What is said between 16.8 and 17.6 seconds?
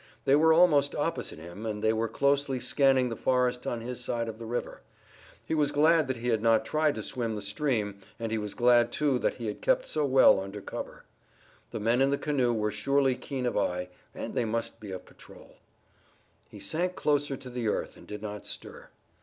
closer to